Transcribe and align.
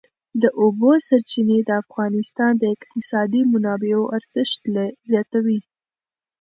د 0.41 0.43
اوبو 0.61 0.91
سرچینې 1.07 1.59
د 1.65 1.69
افغانستان 1.83 2.51
د 2.57 2.63
اقتصادي 2.75 3.41
منابعو 3.53 4.11
ارزښت 4.17 4.61
زیاتوي. 5.09 5.59